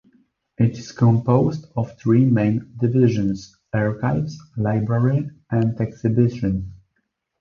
It 0.57 0.79
is 0.79 0.93
composed 0.93 1.67
of 1.77 1.95
three 1.99 2.25
main 2.25 2.73
divisions: 2.79 3.55
archives, 3.71 4.39
library, 4.57 5.29
and 5.51 5.79
exhibitions. 5.79 6.65